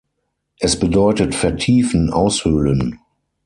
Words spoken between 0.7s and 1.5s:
bedeutet